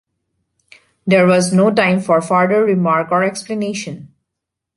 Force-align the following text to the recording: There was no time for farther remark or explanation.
There 1.05 1.27
was 1.27 1.53
no 1.53 1.69
time 1.71 1.99
for 1.99 2.21
farther 2.23 2.63
remark 2.63 3.11
or 3.11 3.23
explanation. 3.23 4.11